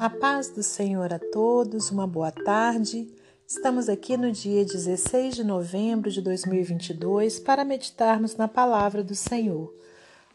[0.00, 3.06] A paz do Senhor a todos, uma boa tarde.
[3.46, 9.70] Estamos aqui no dia 16 de novembro de 2022 para meditarmos na palavra do Senhor.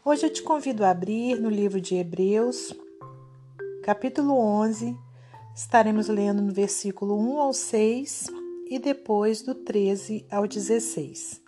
[0.04, 2.72] Hoje eu te convido a abrir no livro de Hebreus,
[3.82, 4.96] capítulo 11.
[5.52, 8.26] Estaremos lendo no versículo 1 ao 6
[8.70, 11.42] e depois do 13 ao 16.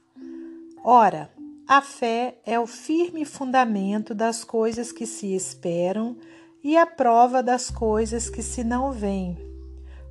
[0.83, 1.31] Ora,
[1.69, 6.17] a fé é o firme fundamento das coisas que se esperam
[6.63, 9.39] e a prova das coisas que se não veem,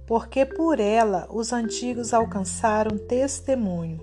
[0.05, 4.01] porque por ela os antigos alcançaram testemunho.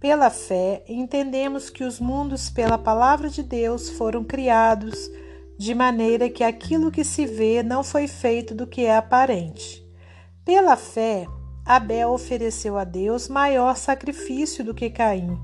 [0.00, 5.10] Pela fé, entendemos que os mundos, pela palavra de Deus, foram criados,
[5.58, 9.84] de maneira que aquilo que se vê não foi feito do que é aparente.
[10.44, 11.26] Pela fé,
[11.66, 15.38] Abel ofereceu a Deus maior sacrifício do que Caim,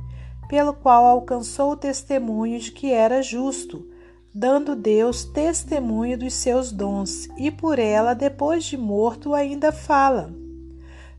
[0.49, 3.93] pelo qual alcançou o testemunho de que era justo
[4.35, 10.35] dando Deus testemunho dos seus dons, e por ela, depois de morto, ainda fala.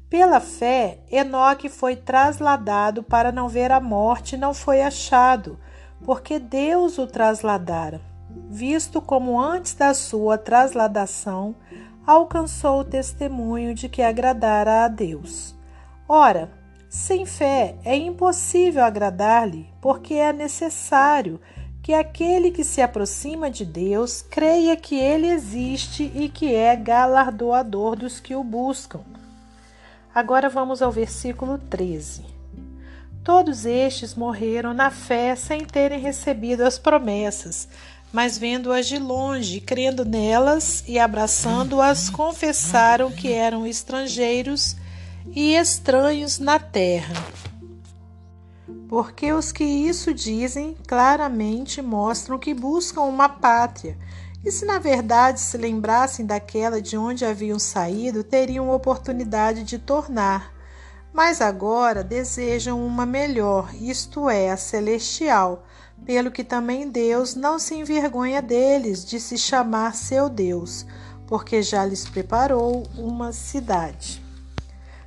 [0.09, 5.58] Pela fé, Enoque foi trasladado para não ver a morte não foi achado,
[6.03, 8.02] porque Deus o trasladara,
[8.50, 11.56] visto como antes da sua trasladação
[12.06, 15.56] alcançou o testemunho de que agradara a Deus.
[16.08, 16.52] Ora,
[16.90, 21.40] sem fé é impossível agradar-lhe, porque é necessário
[21.86, 27.95] que aquele que se aproxima de Deus creia que ele existe e que é galardoador
[27.95, 29.02] dos que o buscam.
[30.11, 32.25] Agora vamos ao versículo 13.
[33.23, 37.67] Todos estes morreram na fé sem terem recebido as promessas,
[38.11, 44.75] mas vendo-as de longe, crendo nelas e abraçando-as, confessaram que eram estrangeiros
[45.36, 47.13] e estranhos na terra
[48.96, 53.98] porque os que isso dizem claramente mostram que buscam uma pátria,
[54.42, 60.53] e se na verdade se lembrassem daquela de onde haviam saído, teriam oportunidade de tornar.
[61.12, 65.66] Mas agora desejam uma melhor, isto é, a celestial,
[66.06, 70.86] pelo que também Deus não se envergonha deles de se chamar seu Deus,
[71.28, 74.25] porque já lhes preparou uma cidade.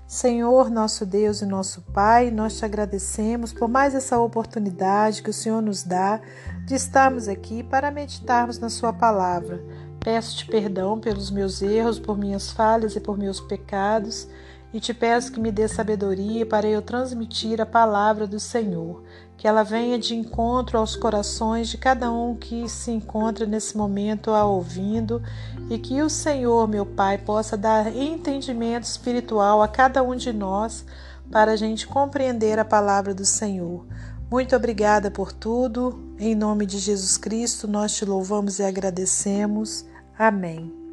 [0.08, 5.34] Senhor, nosso Deus e nosso Pai, nós te agradecemos por mais essa oportunidade que o
[5.34, 6.18] Senhor nos dá
[6.64, 9.62] de estarmos aqui para meditarmos na Sua palavra.
[10.00, 14.26] Peço-te perdão pelos meus erros, por minhas falhas e por meus pecados,
[14.72, 19.02] e te peço que me dê sabedoria para eu transmitir a palavra do Senhor
[19.38, 24.32] que ela venha de encontro aos corações de cada um que se encontra nesse momento
[24.32, 25.22] a ouvindo
[25.70, 30.84] e que o Senhor, meu Pai, possa dar entendimento espiritual a cada um de nós
[31.30, 33.86] para a gente compreender a palavra do Senhor.
[34.28, 36.16] Muito obrigada por tudo.
[36.18, 39.84] Em nome de Jesus Cristo, nós te louvamos e agradecemos.
[40.18, 40.87] Amém.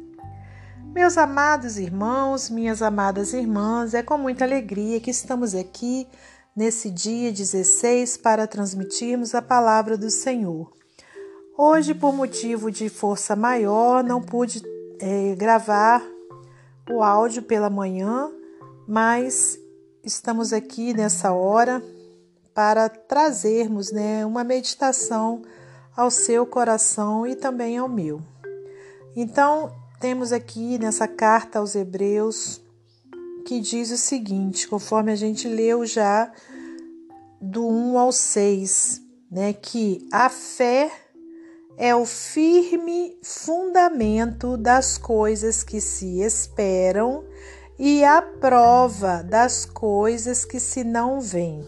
[0.96, 6.08] Meus amados irmãos, minhas amadas irmãs, é com muita alegria que estamos aqui
[6.56, 10.72] nesse dia 16 para transmitirmos a palavra do Senhor.
[11.54, 14.62] Hoje, por motivo de força maior, não pude
[14.98, 16.02] é, gravar
[16.90, 18.30] o áudio pela manhã,
[18.88, 19.58] mas
[20.02, 21.82] estamos aqui nessa hora
[22.54, 25.42] para trazermos né, uma meditação
[25.94, 28.22] ao seu coração e também ao meu.
[29.14, 29.70] Então,
[30.00, 32.60] temos aqui nessa carta aos Hebreus
[33.46, 36.30] que diz o seguinte, conforme a gente leu já
[37.40, 40.90] do 1 ao 6, né, que a fé
[41.76, 47.24] é o firme fundamento das coisas que se esperam
[47.78, 51.66] e a prova das coisas que se não veem.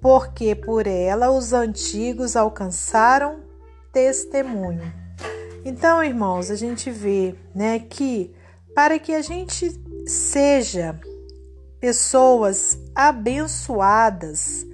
[0.00, 3.42] Porque por ela os antigos alcançaram
[3.92, 5.03] testemunho.
[5.64, 8.34] Então, irmãos, a gente vê, né, que
[8.74, 10.98] para que a gente seja
[11.80, 14.66] pessoas abençoadas,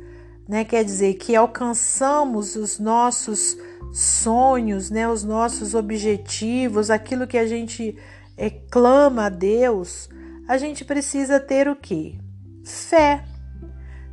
[0.49, 0.65] né?
[0.65, 3.57] Quer dizer que alcançamos os nossos
[3.93, 5.09] sonhos, né?
[5.09, 7.97] Os nossos objetivos, aquilo que a gente
[8.37, 10.09] é, clama a Deus,
[10.49, 12.19] a gente precisa ter o que?
[12.65, 13.25] Fé.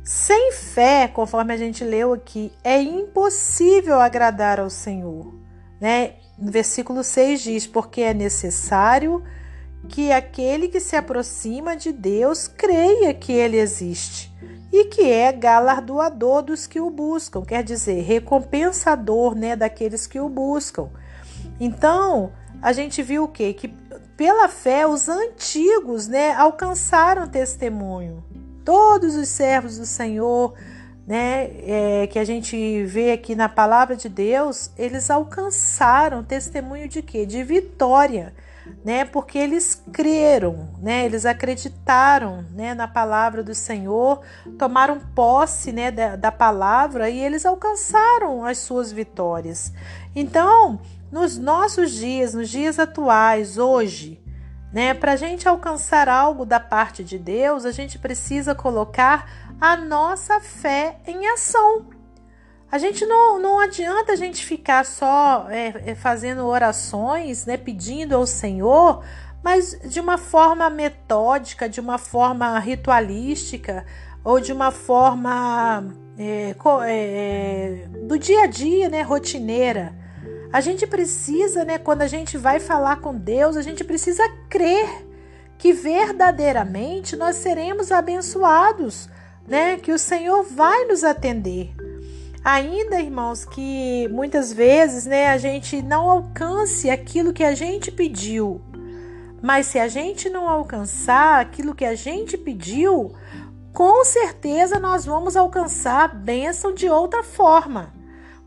[0.04, 5.34] Sem fé, conforme a gente leu aqui, é impossível agradar ao Senhor,
[5.80, 6.14] né?
[6.38, 9.22] No versículo 6 diz: porque é necessário
[9.88, 14.32] que aquele que se aproxima de Deus creia que ele existe
[14.72, 20.28] e que é galardoador dos que o buscam, quer dizer, recompensador, né, daqueles que o
[20.28, 20.90] buscam.
[21.58, 23.52] Então, a gente viu o quê?
[23.52, 23.68] Que
[24.16, 28.22] pela fé os antigos, né, alcançaram testemunho.
[28.64, 30.54] Todos os servos do Senhor,
[31.08, 37.02] né, é, que a gente vê aqui na palavra de Deus, eles alcançaram testemunho de
[37.02, 37.26] quê?
[37.26, 38.32] De vitória
[38.84, 39.04] né?
[39.04, 41.04] Porque eles creram, né?
[41.04, 42.74] Eles acreditaram, né?
[42.74, 44.20] Na palavra do Senhor,
[44.58, 45.90] tomaram posse, né?
[45.90, 49.72] Da, da palavra e eles alcançaram as suas vitórias.
[50.14, 54.22] Então, nos nossos dias, nos dias atuais, hoje,
[54.72, 54.94] né?
[54.94, 60.40] Para a gente alcançar algo da parte de Deus, a gente precisa colocar a nossa
[60.40, 61.86] fé em ação.
[62.70, 68.14] A gente não, não adianta a gente ficar só é, é, fazendo orações, né, pedindo
[68.14, 69.02] ao Senhor,
[69.42, 73.86] mas de uma forma metódica, de uma forma ritualística
[74.22, 76.54] ou de uma forma é,
[76.86, 79.94] é, do dia a dia, né, rotineira.
[80.52, 85.06] A gente precisa, né, quando a gente vai falar com Deus, a gente precisa crer
[85.56, 89.08] que verdadeiramente nós seremos abençoados,
[89.48, 91.74] né, que o Senhor vai nos atender.
[92.44, 98.60] Ainda, irmãos, que muitas vezes, né, a gente não alcance aquilo que a gente pediu.
[99.42, 103.14] Mas se a gente não alcançar aquilo que a gente pediu,
[103.72, 107.92] com certeza nós vamos alcançar a bênção de outra forma.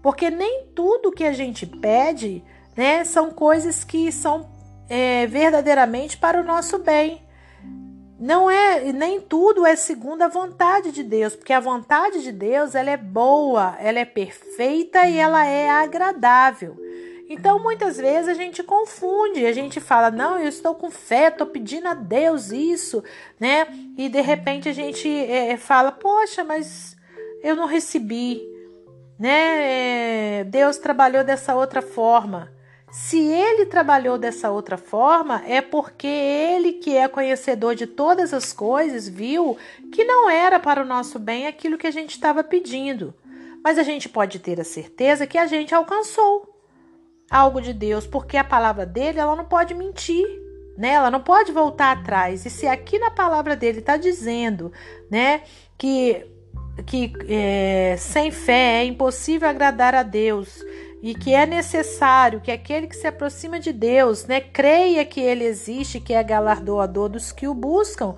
[0.02, 2.44] Porque nem tudo que a gente pede,
[2.76, 4.50] né, são coisas que são
[4.90, 7.22] é, verdadeiramente para o nosso bem
[8.22, 12.76] não é nem tudo é segundo a vontade de Deus, porque a vontade de Deus
[12.76, 16.78] ela é boa, ela é perfeita e ela é agradável.
[17.28, 21.48] Então muitas vezes a gente confunde, a gente fala não, eu estou com fé, estou
[21.48, 23.04] pedindo a Deus isso,
[23.40, 23.66] né?
[23.98, 26.96] E de repente a gente é, fala, poxa, mas
[27.42, 28.40] eu não recebi,
[29.18, 30.44] né?
[30.44, 32.52] Deus trabalhou dessa outra forma.
[32.92, 38.52] Se ele trabalhou dessa outra forma, é porque ele, que é conhecedor de todas as
[38.52, 39.58] coisas, viu
[39.94, 43.14] que não era para o nosso bem aquilo que a gente estava pedindo.
[43.64, 46.52] Mas a gente pode ter a certeza que a gente alcançou
[47.30, 50.28] algo de Deus, porque a palavra dele ela não pode mentir.
[50.78, 50.90] Né?
[50.90, 52.46] Ela não pode voltar atrás.
[52.46, 54.72] E se aqui na palavra dele está dizendo
[55.10, 55.44] né,
[55.78, 56.26] que,
[56.86, 60.62] que é, sem fé é impossível agradar a Deus,
[61.02, 65.44] e que é necessário que aquele que se aproxima de Deus, né, creia que ele
[65.44, 68.16] existe, que é galardoador dos que o buscam,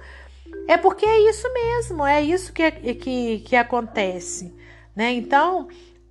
[0.67, 4.53] é porque é isso mesmo, é isso que, que, que acontece,
[4.95, 5.11] né?
[5.11, 5.67] Então,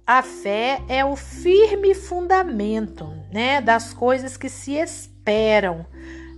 [0.06, 5.86] a fé é o firme fundamento, né, das coisas que se esperam,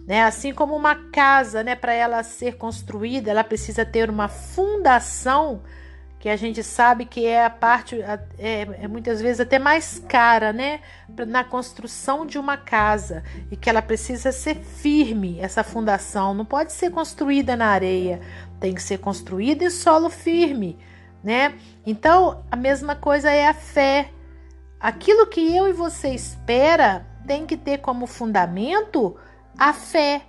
[0.07, 0.23] né?
[0.25, 5.63] Assim como uma casa, né, para ela ser construída, ela precisa ter uma fundação
[6.25, 10.55] que a gente sabe que é a parte, é, é, muitas vezes até mais cara,
[10.55, 10.81] né?
[11.29, 16.32] Na construção de uma casa e que ela precisa ser firme, essa fundação.
[16.32, 18.23] Não pode ser construída na areia,
[18.59, 20.79] tem que ser construída em solo firme,
[21.23, 21.59] né?
[21.85, 24.09] Então, a mesma coisa é a fé.
[24.81, 29.15] Aquilo que eu e você espera tem que ter como fundamento
[29.59, 30.23] a fé,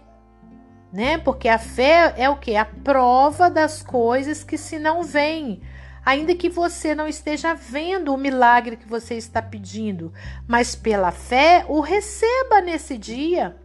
[0.91, 1.17] né?
[1.19, 2.57] Porque a fé é o que?
[2.57, 5.61] A prova das coisas que se não vêm
[6.05, 10.13] ainda que você não esteja vendo o milagre que você está pedindo,
[10.47, 13.57] mas pela fé o receba nesse dia,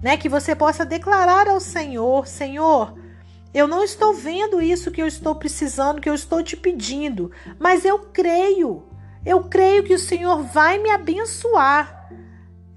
[0.00, 0.16] né?
[0.16, 2.98] Que você possa declarar ao Senhor: Senhor,
[3.52, 7.84] eu não estou vendo isso que eu estou precisando, que eu estou te pedindo, mas
[7.84, 8.86] eu creio.
[9.24, 12.08] Eu creio que o Senhor vai me abençoar.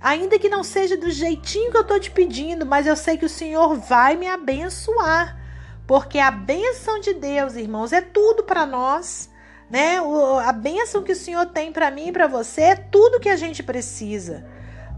[0.01, 3.23] Ainda que não seja do jeitinho que eu estou te pedindo, mas eu sei que
[3.23, 5.41] o Senhor vai me abençoar.
[5.85, 9.29] Porque a bênção de Deus, irmãos, é tudo para nós,
[9.69, 10.01] né?
[10.01, 13.29] O, a bênção que o Senhor tem para mim e para você é tudo que
[13.29, 14.45] a gente precisa.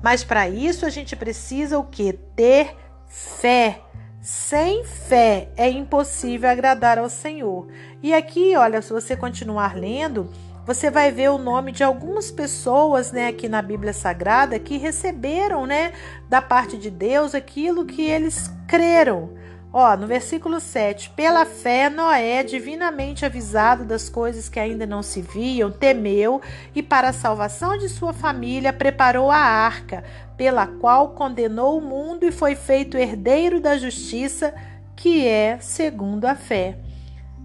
[0.04, 2.14] Mas para isso a gente precisa o que?
[2.14, 2.76] Ter
[3.08, 3.82] fé.
[4.22, 7.68] Sem fé é impossível agradar ao Senhor.
[8.02, 10.30] E aqui, olha, se você continuar lendo,
[10.66, 15.68] você vai ver o nome de algumas pessoas, né, aqui na Bíblia Sagrada que receberam,
[15.68, 15.94] né,
[16.28, 19.30] da parte de Deus aquilo que eles creram.
[19.78, 25.22] Ó, no versículo 7, pela fé, Noé, divinamente avisado das coisas que ainda não se
[25.22, 26.42] viam, temeu
[26.74, 30.06] e, para a salvação de sua família, preparou a arca,
[30.38, 34.56] pela qual condenou o mundo e foi feito herdeiro da justiça,
[34.96, 36.78] que é segundo a fé.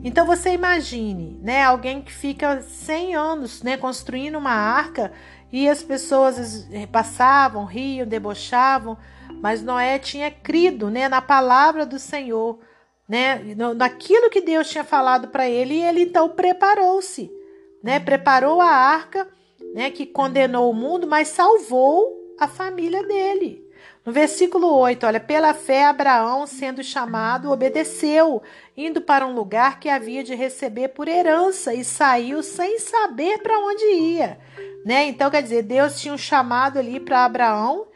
[0.04, 5.10] Então você imagine, né, alguém que fica 100 anos, né, construindo uma arca
[5.50, 8.96] e as pessoas passavam, riam, debochavam,
[9.40, 12.58] mas Noé tinha crido, né, na palavra do Senhor,
[13.08, 13.40] né,
[13.76, 17.30] naquilo que Deus tinha falado para ele, e ele então preparou-se,
[17.82, 19.26] né, preparou a arca,
[19.74, 23.68] né, que condenou o mundo, mas salvou a família dele.
[24.04, 28.42] No versículo 8, olha, pela fé Abraão, sendo chamado, obedeceu,
[28.76, 33.58] indo para um lugar que havia de receber por herança e saiu sem saber para
[33.58, 34.38] onde ia,
[34.86, 35.04] né?
[35.04, 37.86] Então quer dizer, Deus tinha um chamado ali para Abraão,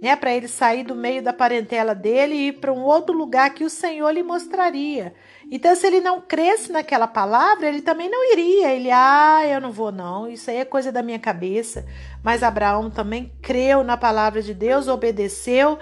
[0.00, 3.52] né, para ele sair do meio da parentela dele e ir para um outro lugar
[3.52, 5.14] que o Senhor lhe mostraria.
[5.50, 8.72] Então, se ele não cresce naquela palavra, ele também não iria.
[8.72, 10.28] Ele, ah, eu não vou, não.
[10.28, 11.84] Isso aí é coisa da minha cabeça.
[12.22, 15.76] Mas Abraão também creu na palavra de Deus, obedeceu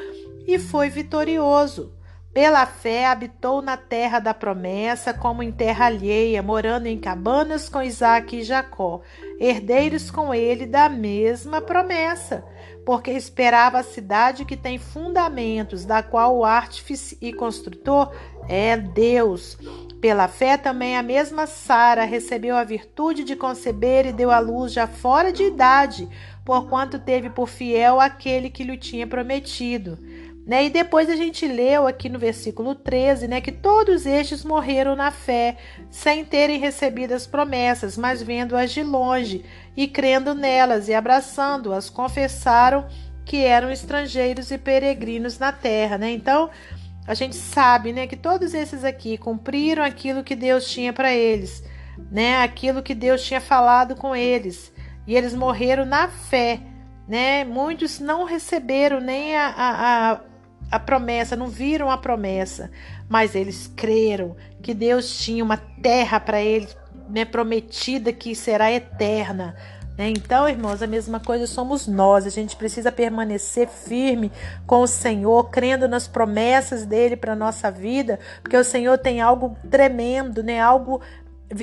[0.46, 1.92] e foi vitorioso.
[2.38, 7.82] Pela fé, habitou na terra da promessa, como em terra alheia, morando em cabanas com
[7.82, 9.00] Isaac e Jacó,
[9.40, 12.44] herdeiros com ele da mesma promessa
[12.88, 18.10] porque esperava a cidade que tem fundamentos, da qual o artífice e construtor
[18.48, 19.58] é Deus.
[20.00, 24.72] Pela fé também a mesma Sara recebeu a virtude de conceber e deu à luz
[24.72, 26.08] já fora de idade,
[26.46, 29.98] porquanto teve por fiel aquele que lhe tinha prometido.
[30.48, 30.64] Né?
[30.64, 35.10] E depois a gente leu aqui no versículo 13 né, que todos estes morreram na
[35.10, 35.58] fé,
[35.90, 39.44] sem terem recebido as promessas, mas vendo-as de longe
[39.76, 42.88] e crendo nelas e abraçando-as, confessaram
[43.26, 45.98] que eram estrangeiros e peregrinos na terra.
[45.98, 46.12] Né?
[46.12, 46.48] Então
[47.06, 51.62] a gente sabe né, que todos esses aqui cumpriram aquilo que Deus tinha para eles,
[52.10, 52.42] né?
[52.42, 54.72] aquilo que Deus tinha falado com eles,
[55.06, 56.58] e eles morreram na fé.
[57.06, 57.44] Né?
[57.44, 60.27] Muitos não receberam nem a, a, a
[60.76, 62.68] promessa, não viram a promessa,
[63.08, 66.76] mas eles creram que Deus tinha uma terra para eles,
[67.08, 69.54] né, prometida que será eterna.
[69.96, 70.10] Né?
[70.10, 72.26] Então, irmãos, a mesma coisa somos nós.
[72.26, 74.30] A gente precisa permanecer firme
[74.66, 79.56] com o Senhor, crendo nas promessas dele para nossa vida, porque o Senhor tem algo
[79.70, 80.60] tremendo, né?
[80.60, 81.00] Algo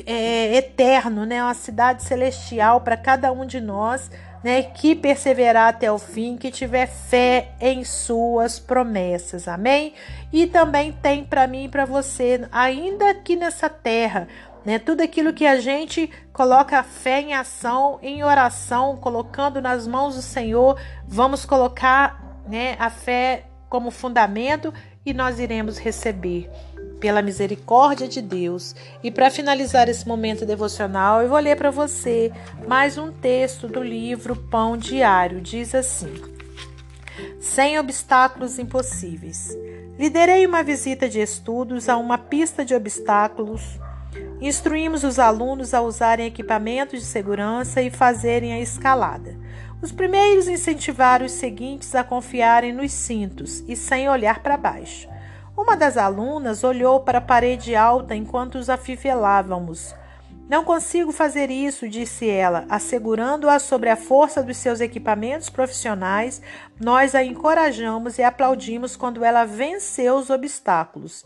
[0.06, 1.42] é, eterno, né?
[1.44, 4.10] Uma cidade celestial para cada um de nós
[4.46, 9.48] né, que perseverar até o fim, que tiver fé em suas promessas.
[9.48, 9.96] Amém?
[10.32, 14.28] E também tem para mim e para você, ainda aqui nessa terra,
[14.64, 19.88] né, tudo aquilo que a gente coloca a fé em ação, em oração, colocando nas
[19.88, 24.72] mãos do Senhor, vamos colocar né, a fé como fundamento
[25.04, 26.52] e nós iremos receber
[27.00, 28.76] pela misericórdia de Deus.
[29.04, 32.32] E para finalizar esse momento devocional, eu vou ler para você
[32.68, 35.42] mais um texto do livro Pão Diário.
[35.42, 36.14] Diz assim:
[37.40, 39.56] Sem obstáculos impossíveis.
[39.98, 43.80] Liderei uma visita de estudos a uma pista de obstáculos.
[44.42, 49.38] Instruímos os alunos a usarem equipamentos de segurança e fazerem a escalada.
[49.82, 55.08] Os primeiros incentivaram os seguintes a confiarem nos cintos e sem olhar para baixo.
[55.58, 59.96] Uma das alunas olhou para a parede alta enquanto os afivelávamos.
[60.50, 66.42] Não consigo fazer isso, disse ela, assegurando-a sobre a força dos seus equipamentos profissionais.
[66.80, 71.26] Nós a encorajamos e aplaudimos quando ela venceu os obstáculos.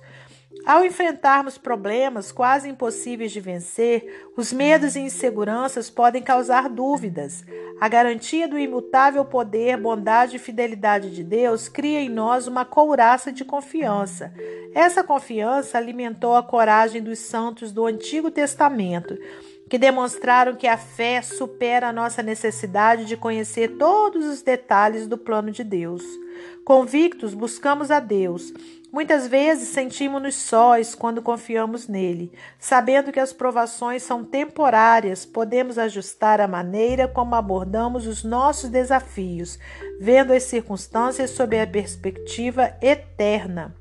[0.66, 7.46] Ao enfrentarmos problemas quase impossíveis de vencer, os medos e inseguranças podem causar dúvidas.
[7.80, 13.32] A garantia do imutável poder, bondade e fidelidade de Deus cria em nós uma couraça
[13.32, 14.34] de confiança.
[14.74, 19.16] Essa confiança alimentou a coragem dos santos do Antigo Testamento,
[19.70, 25.18] que demonstraram que a fé supera a nossa necessidade de conhecer todos os detalhes do
[25.18, 26.04] plano de Deus.
[26.66, 28.52] Convictos, buscamos a Deus
[28.92, 32.34] Muitas vezes sentimos-nos sós quando confiamos nele.
[32.58, 39.60] Sabendo que as provações são temporárias, podemos ajustar a maneira como abordamos os nossos desafios,
[40.02, 43.76] vendo as circunstâncias sob a perspectiva eterna.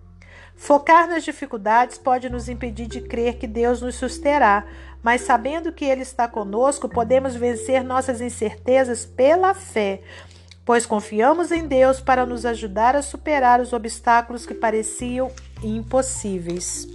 [0.55, 4.67] Focar nas dificuldades pode nos impedir de crer que Deus nos susterá,
[5.03, 10.03] mas sabendo que Ele está conosco, podemos vencer nossas incertezas pela fé
[10.69, 15.31] pois confiamos em Deus para nos ajudar a superar os obstáculos que pareciam
[15.63, 16.87] impossíveis.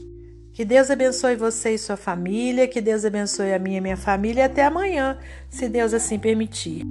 [0.53, 4.45] Que Deus abençoe você e sua família, que Deus abençoe a minha e minha família
[4.45, 5.17] até amanhã,
[5.49, 6.85] se Deus assim permitir.